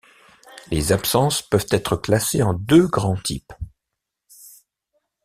Les 0.71 0.93
absences 0.93 1.43
peuvent 1.43 1.67
être 1.69 1.95
classées 1.95 2.41
en 2.41 2.55
deux 2.55 2.87
grands 2.87 3.21
types. 3.21 3.53